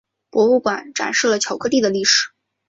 [0.31, 2.31] 博物馆展示了巧克力的历史。